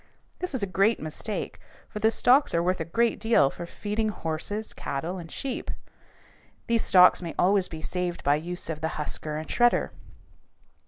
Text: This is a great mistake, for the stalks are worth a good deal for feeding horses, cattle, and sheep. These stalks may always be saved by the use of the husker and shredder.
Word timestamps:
This 0.39 0.55
is 0.55 0.63
a 0.63 0.65
great 0.65 0.99
mistake, 0.99 1.59
for 1.87 1.99
the 1.99 2.09
stalks 2.09 2.55
are 2.55 2.63
worth 2.63 2.79
a 2.79 2.85
good 2.85 3.19
deal 3.19 3.51
for 3.51 3.67
feeding 3.67 4.09
horses, 4.09 4.73
cattle, 4.73 5.19
and 5.19 5.31
sheep. 5.31 5.69
These 6.65 6.81
stalks 6.83 7.21
may 7.21 7.35
always 7.37 7.67
be 7.67 7.83
saved 7.83 8.23
by 8.23 8.39
the 8.39 8.45
use 8.45 8.67
of 8.67 8.81
the 8.81 8.87
husker 8.97 9.37
and 9.37 9.47
shredder. 9.47 9.91